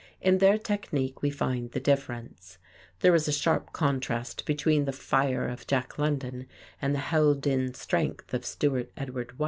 [0.19, 2.57] In their technique we find the difference.
[3.01, 6.47] There is a sharp contrast between the fire of Jack London
[6.81, 9.39] and the held in strength of Stewart Edward White.